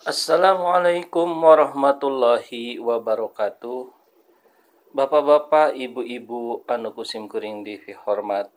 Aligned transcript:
Assalamualaikum 0.00 1.28
warahmatullahi 1.44 2.80
wabarakatuh. 2.80 3.92
Bapak-bapak, 4.96 5.76
ibu-ibu 5.76 6.64
anu 6.64 6.96
kusim 6.96 7.28
kuring 7.28 7.60
di 7.68 7.76
hormat. 8.08 8.48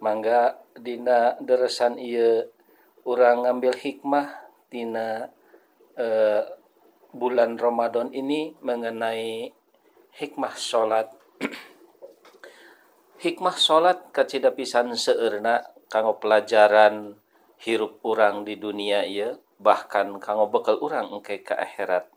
Mangga 0.00 0.64
dina 0.72 1.36
deresan 1.44 2.00
ieu 2.00 2.48
urang 3.04 3.44
ngambil 3.44 3.76
hikmah 3.76 4.32
tina 4.72 5.28
eh, 6.00 6.40
bulan 7.12 7.60
Ramadan 7.60 8.08
ini 8.16 8.56
mengenai 8.64 9.52
hikmah 10.16 10.56
salat. 10.56 11.12
hikmah 13.28 13.60
salat 13.60 14.08
kacida 14.08 14.56
pisan 14.56 14.96
seueurna 14.96 15.68
kanggo 15.92 16.16
pelajaran 16.16 17.20
hirup 17.60 18.00
urang 18.08 18.48
di 18.48 18.56
dunia 18.56 19.04
ieu 19.04 19.36
bahkan 19.62 20.18
kanggo 20.18 20.50
bekal 20.50 20.76
urang 20.82 21.14
engke 21.14 21.40
ke 21.46 21.54
akhirat. 21.54 22.10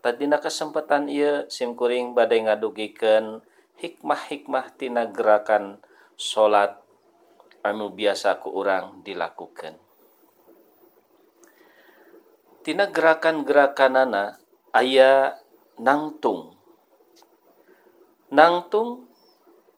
Tadina 0.00 0.38
kesempatan 0.38 1.10
ia 1.10 1.50
simkuring 1.50 2.14
badai 2.14 2.46
ngadugikeun 2.46 3.42
hikmah-hikmah 3.82 4.78
tina 4.78 5.10
gerakan 5.10 5.82
salat 6.14 6.78
anu 7.66 7.90
biasa 7.90 8.38
ku 8.38 8.54
urang 8.54 9.02
dilakukan 9.02 9.82
tina 12.66 12.90
gerakan-gerakanana 12.90 14.42
aya 14.74 15.38
nangtung. 15.78 16.58
Nangtung 18.34 19.06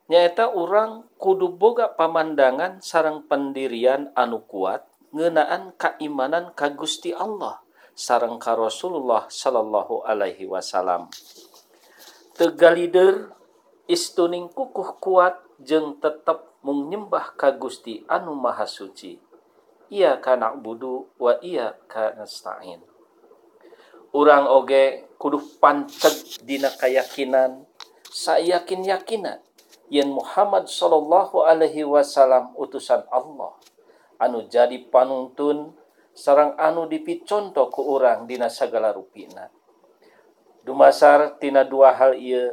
nyaeta 0.09 0.49
urang 0.57 1.05
kudu 1.21 1.53
boga 1.53 1.93
pamandangan 1.93 2.81
sarang 2.81 3.29
pendirian 3.29 4.09
anu 4.17 4.41
kuat 4.41 4.88
ngenaan 5.15 5.75
keimanan 5.75 6.53
ka 6.53 6.73
Gusti 6.73 7.13
Allah 7.13 7.61
sarang 7.99 8.39
ka 8.39 8.55
Rasulullah 8.55 9.27
sallallahu 9.27 10.07
alaihi 10.07 10.47
wasallam. 10.47 11.11
Tegalider 12.39 13.35
istuning 13.91 14.47
kukuh 14.47 15.03
kuat 15.03 15.43
jeng 15.59 15.99
tetap 15.99 16.55
menyembah 16.63 17.35
ka 17.35 17.51
Gusti 17.57 18.07
anu 18.07 18.39
maha 18.39 18.69
suci. 18.69 19.19
Ia 19.89 20.21
kana 20.21 20.55
budu 20.55 21.11
wa 21.17 21.41
ia 21.41 21.75
kana 21.89 22.29
urang 24.13 24.49
oge 24.49 25.05
kudu 25.21 25.41
panteg 25.61 26.41
dina 26.41 26.73
kayakinan 26.73 27.69
sayakin 28.09 28.85
yakinan 28.89 29.41
yen 29.93 30.09
Muhammad 30.09 30.69
sallallahu 30.69 31.45
alaihi 31.45 31.85
wasallam 31.85 32.53
utusan 32.57 33.05
Allah. 33.13 33.57
anu 34.19 34.47
jadi 34.51 34.77
panuntun 34.91 35.75
sarang 36.15 36.59
anu 36.59 36.91
dipiconto 36.91 37.71
ku 37.71 37.83
ke 37.83 37.83
orang 37.87 38.27
dina 38.27 38.51
segala 38.51 38.91
dumasar 40.67 41.39
tina 41.39 41.63
dua 41.63 41.95
hal 41.95 42.19
ia 42.19 42.53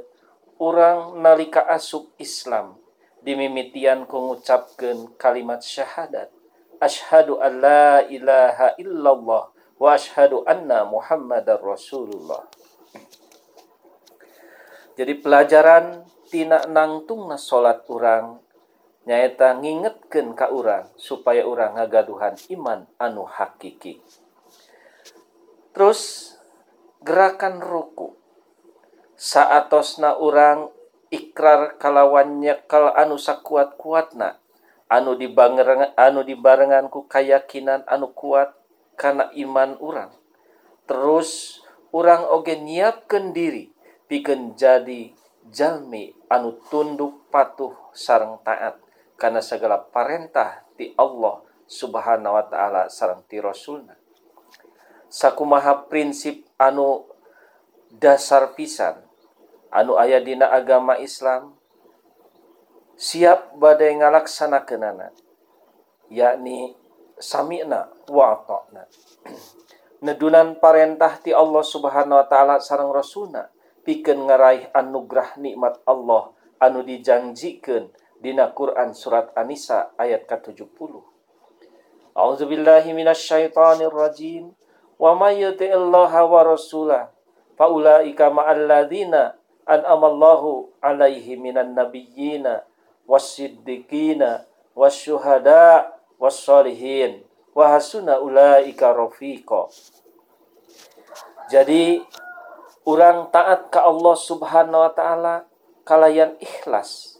orang 0.62 1.20
nalika 1.20 1.66
asup 1.68 2.14
Islam 2.22 2.78
dimimitian 3.26 4.06
ku 4.06 4.22
ngucapkeun 4.22 5.18
kalimat 5.18 5.60
syahadat 5.60 6.30
ashadu 6.80 7.42
alla 7.42 8.06
ilaha 8.06 8.78
illallah 8.78 9.50
wa 9.76 9.90
ashadu 9.92 10.46
anna 10.48 10.88
muhammadar 10.88 11.60
rasulullah. 11.60 12.46
Jadi 14.96 15.14
pelajaran 15.20 16.08
tina 16.32 16.64
nangtungna 16.72 17.36
salat 17.36 17.84
orang 17.92 18.40
nyaeta 19.06 19.58
ngingetkeun 19.62 20.34
ka 20.34 20.50
urang 20.50 20.90
supaya 20.98 21.46
urang 21.46 21.78
ngagaduhan 21.78 22.38
iman 22.54 22.90
anu 22.98 23.26
hakiki. 23.26 24.02
Terus 25.74 26.34
gerakan 27.06 27.62
ruku. 27.62 28.18
Saatosna 29.16 30.20
urang 30.20 30.74
ikrar 31.14 31.78
kalawan 31.80 32.42
nyekal 32.42 32.92
anu 32.98 33.16
sakuat 33.16 33.80
kuatna 33.80 34.42
anu 34.92 35.18
dibarengan 35.18 35.96
anu 35.98 36.22
dibarengan 36.22 36.92
ku 36.92 37.08
keyakinan 37.08 37.88
anu 37.88 38.12
kuat 38.12 38.54
karena 39.00 39.32
iman 39.34 39.80
urang. 39.82 40.12
terus 40.86 41.62
urang 41.90 42.30
oge 42.30 42.62
nyiapkeun 42.62 43.34
diri 43.34 43.74
pikeun 44.06 44.54
jadi 44.54 45.10
jalmi 45.50 46.14
anu 46.30 46.62
tunduk 46.70 47.26
patuh 47.34 47.74
sareng 47.90 48.38
taat. 48.46 48.85
karena 49.16 49.40
segala 49.40 49.80
perintah 49.80 50.64
di 50.76 50.92
Allah 51.00 51.40
subhanahu 51.66 52.36
wa 52.36 52.46
ta'ala 52.46 52.92
sarang 52.92 53.24
ti 53.26 53.40
rasulna. 53.40 53.96
Sakumaha 55.08 55.88
prinsip 55.88 56.44
anu 56.60 57.08
dasar 57.88 58.52
pisan 58.54 59.00
anu 59.72 59.96
aya 59.96 60.20
dina 60.20 60.52
agama 60.52 61.00
Islam 61.00 61.56
siap 63.00 63.56
badai 63.56 63.96
ngalaksanakeunana 64.00 65.12
yakni 66.12 66.76
sami'na 67.20 67.92
wa 68.12 68.24
ata'na. 68.36 68.84
Nedunan 70.06 70.60
parentah 70.60 71.18
ti 71.24 71.32
Allah 71.32 71.64
Subhanahu 71.64 72.20
wa 72.20 72.28
taala 72.28 72.60
sareng 72.60 72.92
rasulna 72.92 73.48
pikeun 73.88 74.28
ngaraih 74.28 74.70
anugerah 74.76 75.40
nikmat 75.40 75.80
Allah 75.88 76.36
anu 76.60 76.84
dijanjikeun 76.84 77.90
dina 78.26 78.50
Quran 78.50 78.98
surat 78.98 79.30
An-Nisa 79.38 79.94
ayat 80.02 80.26
ke-70. 80.26 80.98
A'udzubillahi 82.18 82.90
minasyaitonir 82.98 83.94
rajim. 83.94 84.50
Wa 84.98 85.14
may 85.14 85.46
yuti'illaha 85.46 86.26
wa 86.26 86.42
rasulah 86.42 87.14
fa 87.54 87.70
ulaika 87.70 88.34
ma'al 88.34 88.66
ladzina 88.66 89.38
an'amallahu 89.70 90.74
'alaihi 90.82 91.38
minan 91.38 91.78
nabiyyina 91.78 92.66
was-siddiqina 93.06 94.50
wasyuhada 94.74 95.94
was-solihin 96.18 97.22
wa 97.54 97.76
hasuna 97.76 98.18
ulaika 98.24 98.96
rafiqa. 98.96 99.70
Jadi 101.52 102.02
orang 102.88 103.30
taat 103.30 103.70
ke 103.70 103.78
Allah 103.78 104.16
Subhanahu 104.18 104.82
wa 104.82 104.92
taala 104.96 105.36
kalayan 105.86 106.34
ikhlas 106.42 107.15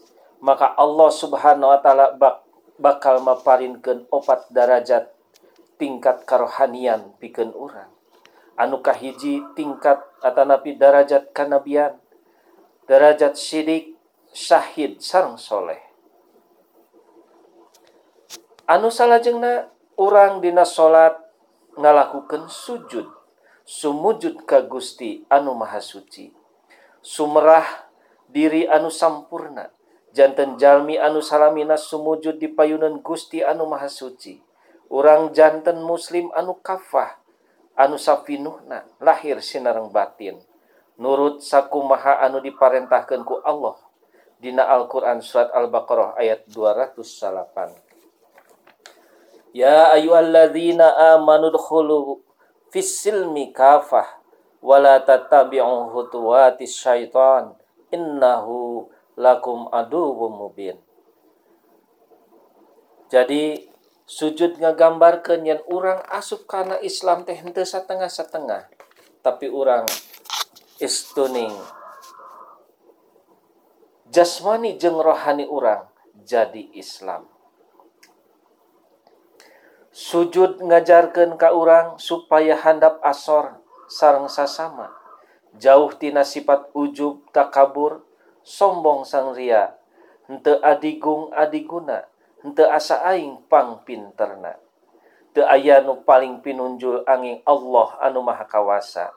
maka 0.46 0.78
Allah 0.78 1.10
subhanahu 1.10 1.74
wa 1.74 1.80
ta'ala 1.82 2.14
bak 2.14 2.46
bakal 2.78 3.18
maparinkan 3.18 4.06
opat 4.14 4.46
darajat 4.54 5.10
tingkat 5.74 6.22
karohanian 6.22 7.18
piken 7.18 7.50
orang 7.50 7.90
Anu 8.56 8.80
kahiji 8.80 9.44
tingkat 9.52 10.00
atanapi 10.24 10.80
darajat 10.80 11.28
kanabian 11.36 11.92
darajat 12.88 13.36
sidik 13.36 13.92
syahid 14.32 14.96
sarang 15.04 15.36
soleh. 15.36 15.76
Anu 18.64 18.88
salajengna 18.88 19.68
orang 20.00 20.40
dina 20.40 20.64
salat 20.64 21.20
ngalakukan 21.76 22.48
sujud 22.48 23.04
sumujud 23.68 24.48
ka 24.48 24.64
Gusti 24.64 25.28
anu 25.28 25.52
Maha 25.52 25.84
Suci. 25.84 26.32
Sumerah 27.04 27.66
diri 28.32 28.64
anu 28.64 28.88
sampurna. 28.88 29.68
jantan 30.16 30.56
Jalmi 30.56 30.96
anu 30.96 31.20
salamina 31.20 31.76
sumujud 31.76 32.40
di 32.40 32.48
payunan 32.48 33.04
Gusti 33.04 33.44
anu 33.44 33.68
Maha 33.68 33.92
Suci. 33.92 34.40
Orang 34.88 35.36
jantan 35.36 35.84
muslim 35.84 36.32
anu 36.32 36.56
kafah 36.64 37.20
anu 37.76 38.00
safinuhna 38.00 38.88
lahir 38.96 39.44
sinareng 39.44 39.92
batin. 39.92 40.40
Nurut 40.96 41.44
sakumaha 41.44 42.24
anu 42.24 42.40
diparentahkan 42.40 43.20
ku 43.28 43.44
Allah. 43.44 43.76
Dina 44.40 44.64
Al-Qur'an 44.64 45.20
surat 45.20 45.52
Al-Baqarah 45.52 46.16
ayat 46.20 46.44
208 46.48 47.86
Ya 49.56 49.88
ayyuhalladzina 49.96 51.16
amanu 51.16 51.48
dkhulu 51.48 52.20
fis 52.68 53.00
silmi 53.00 53.56
kafah 53.56 54.04
wala 54.60 55.00
tattabi'u 55.00 55.92
khutuwatis 55.92 56.76
syaitan. 56.76 57.56
Innahu 57.92 58.88
lakum 59.16 59.66
aduwwum 59.72 60.36
mubin. 60.36 60.76
Jadi 63.08 63.66
sujud 64.06 64.60
ngagambarkeun 64.62 65.48
yen 65.48 65.60
urang 65.66 66.04
asup 66.12 66.46
kana 66.46 66.78
Islam 66.84 67.26
teh 67.26 67.34
henteu 67.34 67.66
satengah-satengah, 67.66 68.70
tapi 69.24 69.50
urang 69.50 69.88
istuning 70.78 71.50
jasmani 74.12 74.78
jeung 74.78 75.02
rohani 75.02 75.44
urang 75.44 75.90
jadi 76.22 76.70
Islam. 76.78 77.26
Sujud 79.90 80.62
ngajarkeun 80.62 81.40
ka 81.40 81.50
urang 81.56 81.96
supaya 81.98 82.54
handap 82.54 83.00
asor 83.02 83.58
sareng 83.88 84.30
sasama. 84.30 84.92
Jauh 85.56 85.88
tina 85.96 86.20
sifat 86.20 86.68
ujub 86.76 87.24
takabur 87.32 88.05
sombong 88.46 89.02
sang 89.02 89.34
ria. 89.34 89.74
Hente 90.30 90.62
adigung 90.62 91.34
adiguna. 91.34 92.06
Hente 92.46 92.62
asa 92.62 93.02
aing 93.02 93.42
pang 93.50 93.82
pinterna. 93.82 94.54
Teu 95.34 95.44
aya 95.44 95.82
nu 95.82 96.00
paling 96.06 96.40
pinunjul 96.40 97.02
angin 97.04 97.42
Allah 97.42 97.98
anu 97.98 98.22
maha 98.22 98.46
kawasa. 98.46 99.10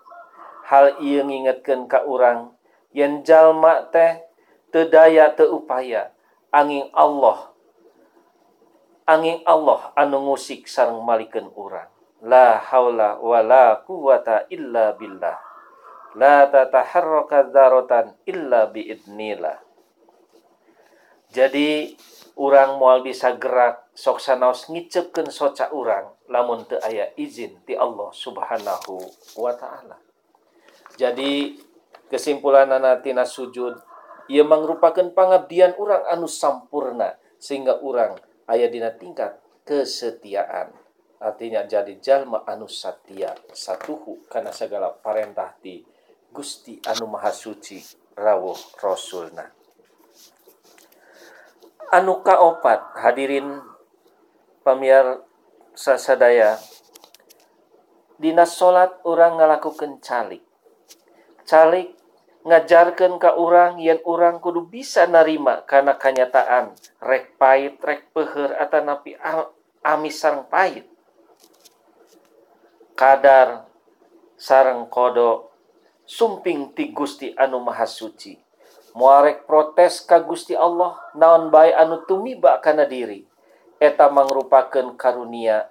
Hal 0.67 0.99
ia 0.99 1.23
ngingetkeun 1.23 1.85
ka 1.85 2.03
urang 2.03 2.57
yen 2.91 3.21
jalma 3.23 3.87
teh 3.87 4.19
teu 4.73 4.89
daya 4.89 5.31
teu 5.31 5.61
upaya 5.61 6.11
angin 6.51 6.89
Allah 6.91 7.53
angin 9.07 9.39
Allah 9.47 9.95
anu 9.95 10.27
ngusik 10.27 10.67
sareng 10.67 10.99
malikeun 11.05 11.53
urang. 11.55 11.87
La 12.19 12.59
haula 12.59 13.15
wala 13.23 13.79
quwata 13.87 14.43
illa 14.51 14.91
billah 14.91 15.48
La 16.17 16.49
tataharraka 16.49 17.53
dzaratan 17.53 18.17
illa 18.25 18.65
biidnillah. 18.65 19.61
Jadi 21.29 21.93
orang 22.41 22.81
mual 22.81 23.05
bisa 23.05 23.37
gerak 23.37 23.93
sok 23.93 24.17
sanaos 24.17 24.65
ngicepkeun 24.73 25.29
soca 25.29 25.69
urang 25.69 26.17
lamun 26.25 26.65
teu 26.65 26.81
aya 26.81 27.13
izin 27.13 27.61
ti 27.61 27.77
Allah 27.77 28.09
Subhanahu 28.09 28.97
wa 29.37 29.53
taala. 29.53 30.01
Jadi 30.97 31.61
kesimpulan 32.09 32.73
tina 33.05 33.29
sujud 33.29 33.77
ia 34.25 34.41
mangrupakeun 34.41 35.13
pangabdian 35.13 35.77
orang 35.77 36.09
anu 36.09 36.25
sampurna 36.25 37.21
sehingga 37.37 37.77
orang 37.85 38.17
aya 38.49 38.65
dina 38.65 38.89
tingkat 38.97 39.37
kesetiaan. 39.61 40.73
Artinya 41.21 41.67
jadi 41.69 41.93
jalma 42.01 42.41
anu 42.49 42.65
satya 42.65 43.37
satuhu 43.53 44.25
karena 44.25 44.49
segala 44.49 44.89
parentah 44.89 45.53
ti 45.61 45.85
Gusti 46.29 46.77
anu 46.85 47.09
Maha 47.09 47.33
Suci 47.33 47.81
rawuh 48.13 48.57
Rasulna. 48.77 49.49
Anu 51.89 52.21
kaopat 52.21 53.01
hadirin 53.01 53.57
pamiar 54.61 55.25
sasadaya 55.73 56.61
Dina 58.19 58.43
salat 58.43 58.99
orang 59.07 59.39
ngalakukan 59.39 60.03
calik. 60.03 60.43
Calik 61.47 61.95
ngajarkan 62.43 63.15
ke 63.15 63.31
orang 63.31 63.79
yang 63.79 64.03
orang 64.03 64.43
kudu 64.43 64.67
bisa 64.67 65.07
narima 65.07 65.63
karena 65.63 65.95
kenyataan 65.95 66.75
rek 66.99 67.39
pahit 67.39 67.79
rek 67.79 68.11
peher 68.11 68.59
atau 68.59 68.83
napi 68.83 69.15
amis 69.81 70.19
sarang 70.19 70.45
pahit. 70.51 70.83
Kadar 72.93 73.65
sarang 74.35 74.91
kodok 74.91 75.48
sumping 76.09 76.73
ti 76.73 76.89
Gusti 76.89 77.37
anu 77.37 77.61
Maha 77.61 77.85
Suci. 77.85 78.33
Muarek 78.97 79.45
protes 79.45 80.01
ka 80.01 80.17
Gusti 80.25 80.57
Allah 80.57 80.97
naon 81.13 81.53
bae 81.53 81.69
anu 81.69 82.01
tumiba 82.09 82.57
kana 82.57 82.89
diri. 82.89 83.21
Eta 83.77 84.09
mangrupakeun 84.09 84.97
karunia 84.97 85.69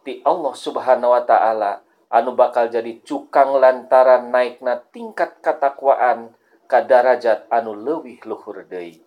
ti 0.00 0.24
Allah 0.24 0.56
Subhanahu 0.56 1.12
wa 1.12 1.22
taala 1.28 1.84
anu 2.08 2.32
bakal 2.32 2.72
jadi 2.72 3.04
cukang 3.04 3.60
lantaran 3.60 4.32
naikna 4.32 4.80
tingkat 4.88 5.44
katakwaan 5.44 6.32
ka 6.64 6.80
darajat 6.80 7.44
anu 7.52 7.76
leuwih 7.76 8.24
luhur 8.24 8.64
deui. 8.64 9.04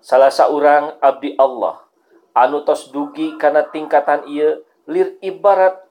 Salah 0.00 0.32
saurang 0.32 0.96
abdi 1.04 1.36
Allah 1.36 1.84
anu 2.32 2.64
tos 2.64 2.88
dugi 2.88 3.36
kana 3.36 3.68
tingkatan 3.68 4.24
ieu 4.24 4.64
lir 4.88 5.20
ibarat 5.20 5.89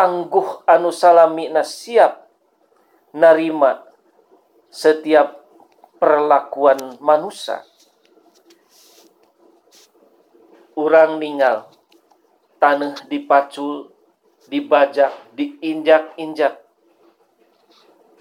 tangguh 0.00 0.64
anu 0.64 0.88
salami 0.88 1.52
na 1.52 1.60
siap 1.60 2.24
narima 3.12 3.84
setiap 4.72 5.44
perlakuan 6.00 6.96
manusia. 7.04 7.60
Orang 10.72 11.20
ninggal, 11.20 11.68
tanah 12.56 12.96
dipacul, 13.12 13.92
dibajak, 14.48 15.12
diinjak-injak. 15.36 16.64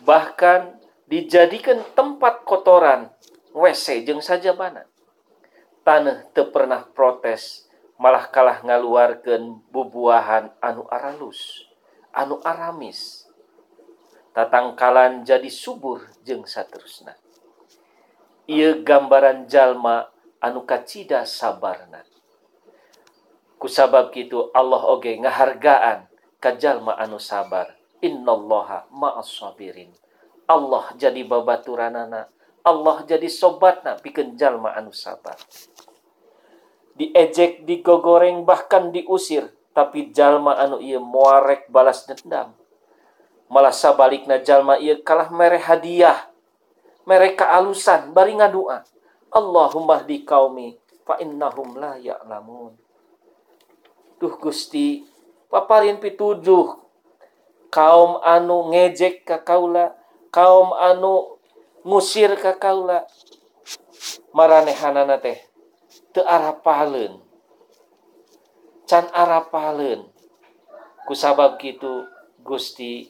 Bahkan 0.04 0.84
dijadikan 1.08 1.80
tempat 1.96 2.44
kotoran, 2.44 3.08
WC 3.56 4.04
jeng 4.04 4.20
saja 4.20 4.52
mana. 4.52 4.84
Tanah 5.88 6.28
te 6.36 6.44
pernah 6.44 6.84
protes, 6.92 7.72
malah 7.96 8.28
kalah 8.28 8.60
ngaluarkan 8.68 9.64
bubuahan 9.72 10.52
anu 10.60 10.84
aralus 10.92 11.69
anu 12.20 12.44
aramis. 12.44 13.24
Tatangkalan 14.36 15.24
jadi 15.24 15.48
subur 15.48 16.04
jeng 16.28 16.44
saterusna. 16.44 17.16
Ia 18.52 18.76
gambaran 18.84 19.48
jalma 19.48 20.12
anu 20.44 20.68
kacida 20.68 21.24
sabarna. 21.24 22.04
Kusabab 23.56 24.12
gitu 24.12 24.52
Allah 24.52 24.84
oge 24.92 25.16
ngahargaan 25.16 26.12
ka 26.44 26.60
jalma 26.60 27.00
anu 27.00 27.20
sabar. 27.20 27.80
Innallaha 28.00 28.88
ma'as 28.92 29.28
sabirin. 29.28 29.92
Allah 30.48 30.92
jadi 30.96 31.24
babaturanana. 31.28 32.32
Allah 32.64 32.98
jadi 33.04 33.28
sobatna 33.28 34.00
pikeun 34.00 34.40
jalma 34.40 34.72
anu 34.76 34.96
sabar. 34.96 35.36
Diejek 36.96 37.64
digogoreng 37.64 38.44
bahkan 38.44 38.92
diusir 38.92 39.52
tapi 39.74 40.12
jalma 40.12 40.58
anu 40.58 40.82
ia 40.82 40.98
muarek 40.98 41.70
balas 41.70 42.04
dendam. 42.06 42.54
Malah 43.50 43.74
sabalikna 43.74 44.42
jalma 44.42 44.78
ia 44.78 44.98
kalah 45.02 45.34
mere 45.34 45.58
hadiah 45.58 46.30
mereka 47.10 47.50
alusan 47.50 48.14
bari 48.14 48.38
ngadua. 48.38 48.86
Allahumma 49.34 50.02
di 50.06 50.22
kaumi 50.26 50.78
fa 51.02 51.18
innahum 51.18 51.78
la 51.78 51.98
ya'lamun. 51.98 52.78
Duh 54.22 54.36
Gusti 54.38 55.06
paparin 55.50 55.98
pitujuh 55.98 56.78
kaum 57.74 58.22
anu 58.22 58.70
ngejek 58.74 59.26
ka 59.26 59.42
kaula 59.42 59.98
kaum 60.30 60.74
anu 60.78 61.42
ngusir 61.82 62.38
ka 62.38 62.58
kaula. 62.58 63.10
Maranehanana 64.30 65.18
teh 65.18 65.42
teu 66.14 66.22
arah 66.26 66.54
pahaleun. 66.54 67.29
can 68.90 69.06
Arapalen 69.14 70.10
kusabab 71.06 71.62
gitu 71.62 72.10
Gusti 72.42 73.06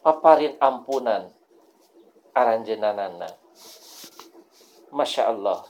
paparin 0.00 0.56
ampunan 0.56 1.28
aranjenanana. 2.32 3.28
Masya 4.88 5.28
Allah 5.28 5.68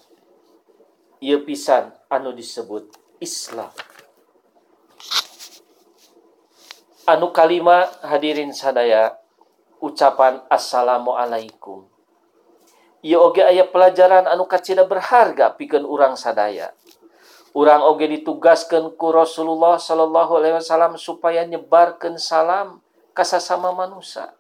ia 1.18 1.42
pisan 1.42 1.90
anu 2.06 2.30
disebut 2.30 2.94
Islam. 3.18 3.74
Anu 7.10 7.34
kalima 7.34 7.90
hadirin 8.06 8.54
sadaya 8.54 9.18
ucapan 9.82 10.46
assalamualaikum. 10.46 11.90
Ia 13.02 13.18
oge 13.18 13.42
ayah 13.42 13.66
pelajaran 13.66 14.30
anu 14.30 14.46
kacida 14.46 14.86
berharga 14.86 15.58
pikeun 15.58 15.82
urang 15.82 16.14
sadaya. 16.14 16.70
urang 17.54 17.86
oge 17.86 18.10
ditugaskan 18.10 18.98
ku 18.98 19.14
Rasulullah 19.14 19.78
Shallallahu 19.78 20.42
Alaihi 20.42 20.58
Wasallam 20.58 20.98
supaya 20.98 21.46
nyebarkan 21.46 22.18
salam 22.18 22.82
kasasama 23.14 23.70
manusia 23.70 24.34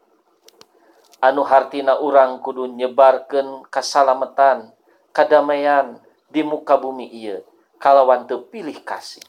anu 1.24 1.40
hartina 1.46 1.96
urang 2.02 2.42
kudu 2.44 2.68
nyebarkan 2.68 3.64
kasalamatan 3.72 4.76
kadamaian 5.16 5.96
di 6.28 6.44
muka 6.44 6.76
bumi 6.76 7.08
iya 7.08 7.40
kalawan 7.80 8.28
tepilih 8.28 8.84
kasih. 8.84 9.24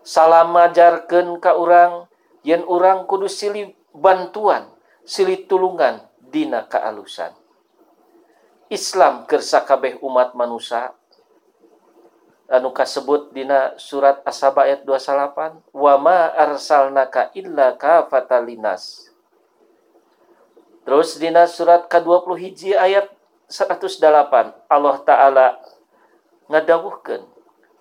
Salam 0.00 0.56
ajarkan 0.56 1.36
ka 1.36 1.52
urang 1.58 2.08
yen 2.46 2.64
urang 2.64 3.04
kudu 3.04 3.28
silih 3.28 3.76
bantuan 3.92 4.72
silih 5.04 5.44
tulungan 5.44 6.00
dina 6.22 6.64
kaalusan. 6.64 7.36
Islam 8.72 9.28
kersa 9.28 9.68
kabeh 9.68 10.00
umat 10.00 10.32
manusia 10.32 10.95
anu 12.46 12.70
kasebut 12.70 13.34
dina 13.34 13.74
surat 13.78 14.22
Asaba 14.22 14.70
ayat 14.70 14.86
28 14.86 15.74
wama 15.74 16.30
arsalnaka 16.34 17.34
illa 17.34 17.74
kafatalinas 17.74 19.10
terus 20.86 21.18
dina 21.18 21.50
surat 21.50 21.90
ke-20 21.90 22.28
hiji 22.38 22.70
ayat 22.78 23.10
108 23.50 24.70
Allah 24.70 24.96
Ta'ala 25.02 25.46
ngadawuhkan 26.46 27.26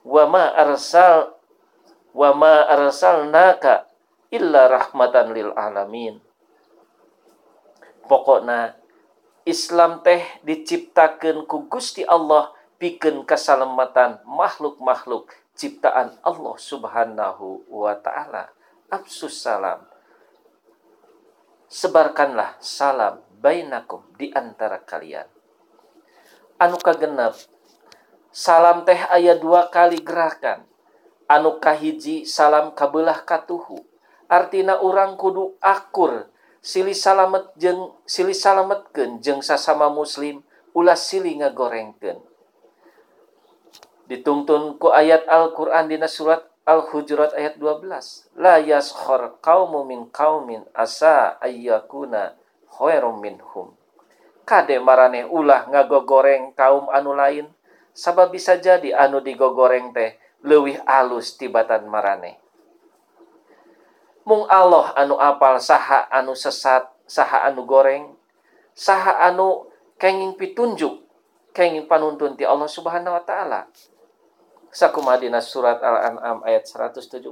wama 0.06 0.54
arsal 0.54 1.36
wama 2.16 2.64
arsalnaka 2.72 3.90
illa 4.32 4.72
rahmatan 4.72 5.36
lil 5.36 5.52
alamin. 5.58 6.24
Pokokna 8.08 8.80
Islam 9.44 10.00
teh 10.06 10.24
diciptakan 10.48 11.44
ku 11.44 11.68
Gusti 11.68 12.08
Allah 12.08 12.55
pikeun 12.78 13.24
kasalamatan 13.24 14.20
makhluk-makhluk 14.28 15.32
ciptaan 15.56 16.20
Allah 16.22 16.56
Subhanahu 16.60 17.64
wa 17.72 17.96
taala. 18.00 18.52
Absus 18.92 19.40
salam. 19.42 19.82
Sebarkanlah 21.66 22.60
salam 22.62 23.24
bainakum 23.42 24.06
di 24.16 24.30
antara 24.32 24.80
kalian. 24.84 25.26
Anu 26.62 26.78
kagenep 26.80 27.36
salam 28.30 28.86
teh 28.86 29.00
aya 29.10 29.36
dua 29.36 29.68
kali 29.74 30.00
gerakan. 30.00 30.64
Anu 31.26 31.58
kahiji 31.58 32.30
salam 32.30 32.78
kabelah 32.78 33.26
katuhu. 33.26 33.82
Artina 34.30 34.82
orang 34.82 35.18
kudu 35.18 35.58
akur 35.62 36.30
silih 36.66 36.98
salamet 36.98 37.46
jeng 37.62 37.94
silih 38.10 38.34
salametkeun 38.34 39.22
jeung 39.22 39.46
sasama 39.46 39.86
muslim 39.94 40.42
ulah 40.74 40.98
silih 40.98 41.38
ngagorengkeun 41.38 42.26
dituntun 44.06 44.78
ku 44.78 44.94
ayat 44.94 45.26
Al-Qur'an 45.26 45.90
dina 45.90 46.06
surat 46.10 46.46
Al-Hujurat 46.66 47.38
ayat 47.38 47.62
12. 47.62 48.34
La 48.42 48.58
yaskhar 48.58 49.38
qaumun 49.38 49.86
min 49.86 50.02
qaumin 50.10 50.66
asa 50.74 51.38
ayyakuna 51.38 52.34
khairum 52.74 53.22
minhum. 53.22 53.78
Kade 54.46 54.82
maraneh 54.82 55.30
ulah 55.30 55.70
ngagogoreng 55.70 56.58
kaum 56.58 56.90
anu 56.90 57.14
lain, 57.14 57.50
sabab 57.94 58.34
bisa 58.34 58.58
jadi 58.58 58.98
anu 58.98 59.22
digogoreng 59.22 59.94
teh 59.94 60.18
leuwih 60.42 60.82
alus 60.86 61.38
tibatan 61.38 61.86
maraneh. 61.86 62.38
Mung 64.26 64.50
Allah 64.50 64.90
anu 64.98 65.22
apal 65.22 65.62
saha 65.62 66.10
anu 66.10 66.34
sesat, 66.34 66.90
saha 67.06 67.46
anu 67.46 67.62
goreng, 67.70 68.18
saha 68.74 69.22
anu 69.30 69.70
kenging 70.02 70.34
pitunjuk, 70.34 71.06
kenging 71.54 71.86
panuntun 71.86 72.34
ti 72.34 72.42
Allah 72.42 72.66
Subhanahu 72.66 73.14
wa 73.14 73.22
taala. 73.22 73.70
Sakumadina 74.76 75.40
surat 75.40 75.80
Al-An'am 75.80 76.44
ayat 76.44 76.68
117 76.68 77.24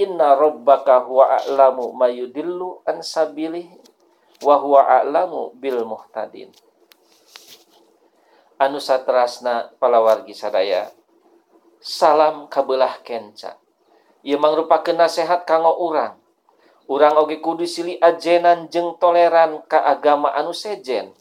Inna 0.00 0.36
rabbaka 0.36 1.00
huwa 1.08 1.40
a'lamu 1.40 1.96
mayudillu 1.96 2.84
an 2.84 3.00
sabilihi 3.00 3.80
wa 4.44 4.56
huwa 4.56 4.80
a'lamu 5.00 5.52
bil 5.56 5.84
muhtadin. 5.84 6.52
Anu 8.60 8.80
satrasna 8.80 9.72
palawargi 9.80 10.36
sadaya 10.36 10.92
salam 11.80 12.48
kabelah 12.52 13.00
kenca. 13.00 13.56
Ia 14.20 14.36
mangrupakan 14.36 14.92
nasihat 14.92 15.48
kanggo 15.48 15.72
orang 15.72 16.20
orang 16.90 17.16
oge 17.16 17.40
kudu 17.40 17.64
sili 17.64 17.96
ajenan 18.02 18.68
jeng 18.68 19.00
toleran 19.00 19.64
ka 19.64 19.80
agama 19.80 20.28
anu 20.36 20.52
sejen. 20.52 21.16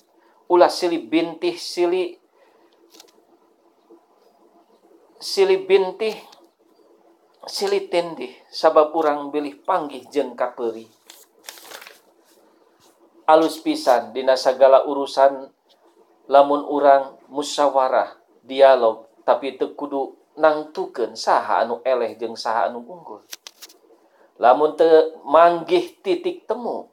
Ulah 0.52 0.68
sili 0.68 1.00
bintih 1.00 1.56
sili 1.56 2.19
silih 5.20 5.68
bintih 5.68 6.16
silih 7.44 7.92
tindih 7.92 8.32
sabab 8.48 8.96
urang 8.96 9.28
bilih 9.36 9.60
panggih 9.68 10.08
jeng 10.08 10.32
kaperi 10.32 10.88
alus 13.28 13.60
pisan 13.60 14.16
dina 14.16 14.40
segala 14.40 14.88
urusan 14.88 15.52
lamun 16.32 16.64
urang 16.64 17.20
musyawarah 17.28 18.16
dialog 18.48 19.12
tapi 19.28 19.60
tekudu 19.60 20.16
nangtuken 20.40 21.20
saha 21.20 21.68
anu 21.68 21.84
eleh 21.84 22.16
jeng 22.16 22.34
saha 22.40 22.72
anu 22.72 22.80
unggul. 22.82 23.20
Lamun 24.40 24.80
te 24.80 24.88
manggih 25.28 26.00
titik 26.00 26.48
temu 26.48 26.88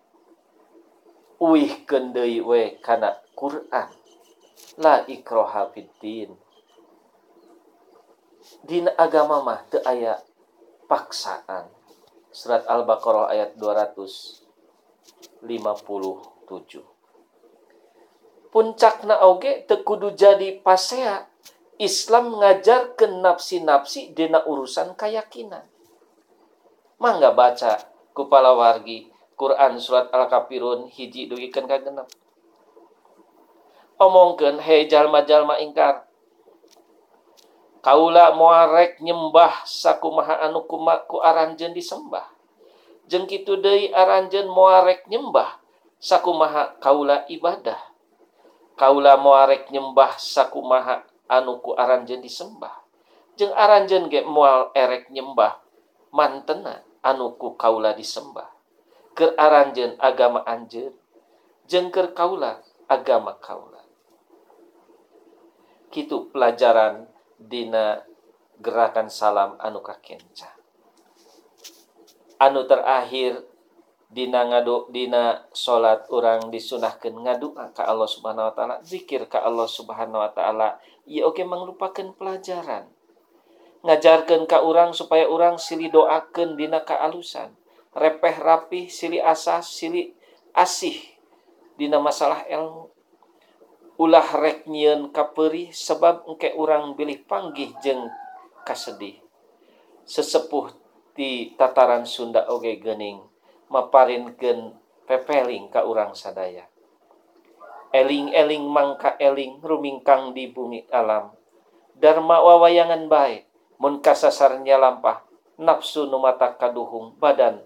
uih 1.39 1.87
kendei 1.87 2.43
we 2.43 2.75
kana 2.83 3.15
Quran. 3.39 3.89
La 4.83 5.07
ikroha 5.07 5.71
fiddin 5.71 6.35
Dina 8.67 8.91
agama 8.99 9.43
mah 9.43 9.63
teu 9.71 9.81
aya 9.87 10.19
paksaan. 10.91 11.71
Surat 12.31 12.67
Al-Baqarah 12.69 13.33
ayat 13.33 13.57
257. 13.59 15.47
Puncakna 18.53 19.21
oge 19.25 19.65
teu 19.69 19.81
kudu 19.85 20.13
jadi 20.13 20.61
pasea. 20.61 21.29
Islam 21.77 22.41
ngajar 22.41 22.97
ke 22.97 23.05
nafsi-nafsi 23.05 24.17
dina 24.17 24.41
urusan 24.49 24.97
keyakinan. 24.97 25.61
Mangga 26.97 27.37
baca 27.37 27.77
kupala 28.17 28.57
wargi 28.57 29.13
Quran 29.37 29.77
surat 29.77 30.09
Al-Kafirun 30.09 30.89
hiji 30.89 31.29
dugikan 31.29 31.69
ka 31.69 31.77
genep. 31.77 32.09
Omongkeun 34.01 34.57
he 34.65 34.89
jalma-jalma 34.89 35.61
ingkar 35.61 36.06
kaula 37.87 38.35
muarek 38.35 38.99
nyembah 38.99 39.63
sakumaha 39.63 40.43
anu 40.43 40.67
kuma 40.67 41.07
ku 41.07 41.23
aranjen 41.23 41.71
disembah. 41.71 42.27
Jeng 43.07 43.31
kitu 43.31 43.63
deui 43.63 43.95
aranjen 43.95 44.51
muarek 44.51 45.07
nyembah 45.07 45.63
sakumaha 46.03 46.83
kaula 46.83 47.23
ibadah. 47.31 47.79
Kaula 48.75 49.15
muarek 49.15 49.71
nyembah 49.71 50.19
sakumaha 50.19 51.07
anu 51.31 51.63
ku 51.63 51.79
aranjen 51.79 52.19
disembah. 52.19 52.75
Jeng 53.39 53.55
aranjen 53.55 54.11
ge 54.11 54.27
moal 54.27 54.75
erek 54.75 55.07
nyembah 55.15 55.55
mantena 56.11 56.83
anu 57.07 57.39
ku 57.39 57.55
kaula 57.55 57.95
disembah. 57.95 58.51
Ke 59.15 59.31
aranjen 59.39 59.95
agama 60.03 60.43
anjeun 60.43 60.91
jeng 61.71 61.95
keur 61.95 62.11
kaula 62.19 62.59
agama 62.91 63.39
kaula. 63.39 63.87
Kitu 65.95 66.35
pelajaran 66.35 67.15
Dina 67.37 68.01
gerakan 68.61 69.13
salam 69.13 69.61
anu 69.61 69.85
kakenca. 69.85 70.57
Anu 72.41 72.65
terakhir 72.65 73.45
Dina 74.07 74.47
ngadu 74.49 74.89
Dina 74.89 75.45
salat 75.51 76.07
orang 76.09 76.49
disunahkan 76.49 77.13
ngadua 77.13 77.75
ke 77.75 77.83
Allah 77.85 78.09
subhanahu 78.09 78.49
Wa 78.49 78.55
ta'ala 78.55 78.77
zikir 78.81 79.29
ke 79.29 79.37
Allah 79.37 79.69
subhanahu 79.69 80.23
Wa 80.23 80.31
ta'ala 80.33 80.69
ya 81.05 81.29
oke 81.29 81.43
okay, 81.43 82.07
pelajaran. 82.17 82.89
Ngajarkan 83.85 84.49
ke 84.49 84.57
orang 84.57 84.97
supaya 84.97 85.29
orang 85.29 85.61
silih 85.61 85.93
doakan 85.93 86.57
Dina 86.57 86.81
kaalusan. 86.87 87.53
Repeh 87.93 88.37
rapih 88.41 88.89
silih 88.89 89.21
asas 89.21 89.69
silih 89.69 90.17
asih 90.57 90.97
Dina 91.77 92.01
masalah 92.01 92.47
ilmu. 92.49 92.96
ulah 93.97 94.29
rek 94.37 94.69
nyiun 94.69 95.09
kaperi 95.09 95.73
sebab 95.73 96.29
engke 96.29 96.53
orang 96.53 96.93
bilih 96.93 97.25
panggih 97.25 97.73
jeng 97.81 98.13
kasedih. 98.69 99.17
Sesepuh 100.05 100.71
di 101.17 101.57
tataran 101.57 102.05
Sunda 102.05 102.45
oge 102.53 102.77
gening 102.77 103.25
maparinkeun 103.73 104.77
pepeling 105.09 105.73
ka 105.73 105.89
urang 105.89 106.13
sadaya. 106.13 106.69
Eling-eling 107.91 108.69
mangka 108.69 109.17
eling 109.17 109.65
rumingkang 109.65 110.37
di 110.37 110.53
bumi 110.53 110.85
alam. 110.93 111.33
Dharma 111.97 112.45
wawayangan 112.45 113.09
baik 113.09 113.49
mun 113.81 114.05
kasasarnya 114.05 114.77
lampah 114.77 115.25
nafsu 115.57 116.05
nu 116.05 116.21
mata 116.21 116.53
kaduhung 116.53 117.17
badan 117.17 117.65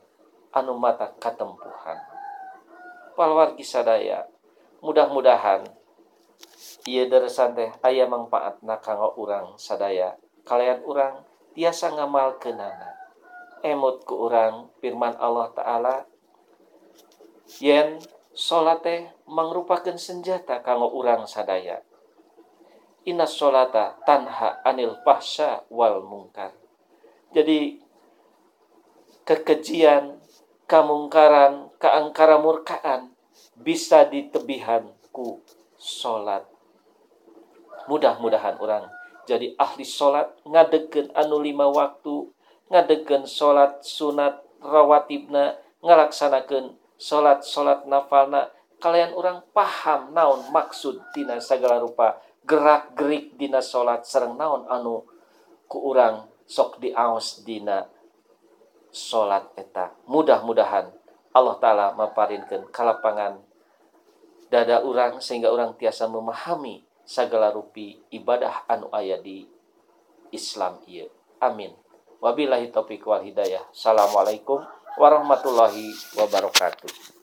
anu 0.54 0.78
mata 0.78 1.10
katempuhan. 1.18 1.98
Palwargi 3.18 3.66
sadaya 3.66 4.30
mudah-mudahan 4.78 5.79
ia 6.88 7.04
deresan 7.08 7.52
teh 7.52 7.70
aya 7.84 8.08
manfaat 8.08 8.60
kanggo 8.80 9.12
urang 9.20 9.56
sadaya. 9.60 10.16
Kalian 10.44 10.80
urang 10.88 11.24
tiasa 11.52 11.92
ngamal 11.92 12.40
kenana 12.40 12.96
emut 13.60 14.08
ku 14.08 14.16
orang 14.28 14.72
firman 14.80 15.12
Allah 15.20 15.52
Ta'ala 15.52 15.96
yen 17.60 18.00
salate 18.32 19.12
mangrupakan 19.28 19.96
senjata 20.00 20.64
kanggo 20.64 20.88
orang 20.96 21.28
sadaya. 21.28 21.84
Inna 23.04 23.28
salata 23.28 23.96
tanha 24.04 24.60
anil 24.64 24.96
fahsya 25.04 25.64
wal 25.72 26.04
mungkar. 26.04 26.52
Jadi 27.32 27.80
kekejian 29.24 30.20
kamungkaran 30.64 31.70
keangkara 31.78 32.40
murkaan 32.40 33.14
bisa 33.56 34.04
ditebihan 34.08 34.90
ku 35.14 35.40
salat 35.78 36.49
mudah-mudahan 37.90 38.54
orang 38.62 38.86
jadi 39.26 39.58
ahli 39.58 39.82
salat 39.82 40.30
ngadegen 40.46 41.10
anu 41.18 41.42
lima 41.42 41.66
waktu 41.66 42.30
ngadegen 42.70 43.26
salat 43.26 43.82
sunat 43.82 44.46
rawatibna 44.62 45.58
ngalaksanakan 45.80 46.76
salat-salat 47.00 47.88
nafalna. 47.88 48.52
Kalian 48.80 49.12
orang 49.12 49.44
paham 49.52 50.16
naon 50.16 50.48
maksud 50.52 51.00
dina 51.12 51.36
segala 51.36 51.76
rupa 51.80 52.16
gerak 52.48 52.96
gerik 52.96 53.36
dina 53.36 53.60
salat 53.60 54.08
serang 54.08 54.40
naon 54.40 54.64
anu 54.72 55.04
ku 55.68 55.84
orang 55.92 56.24
sok 56.48 56.80
diaos 56.80 57.44
dina 57.44 57.84
salat 58.88 59.52
eta. 59.60 59.92
Mudah-mudahan 60.08 60.88
Allah 61.36 61.56
Ta'ala 61.60 61.86
maparinkan 61.92 62.72
kalapangan 62.72 63.44
dada 64.48 64.80
orang 64.80 65.20
sehingga 65.20 65.52
orang 65.52 65.76
tiasa 65.76 66.08
memahami 66.08 66.80
segala 67.10 67.50
rupi 67.50 67.98
ibadah 68.14 68.70
anu 68.70 68.86
ayat 68.94 69.26
di 69.26 69.42
Islam 70.30 70.78
iya. 70.86 71.10
Amin. 71.42 71.74
Wabillahi 72.22 72.70
taufiq 72.70 73.02
wal 73.02 73.26
hidayah. 73.26 73.66
Assalamualaikum 73.74 74.62
warahmatullahi 74.94 75.90
wabarakatuh. 76.14 77.19